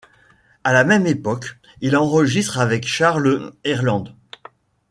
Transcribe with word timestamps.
À 0.63 0.73
la 0.73 0.83
même 0.83 1.05
époque, 1.05 1.59
il 1.79 1.95
enregistre 1.95 2.57
avec 2.57 2.87
Charles 2.87 3.53
Earland. 3.63 4.05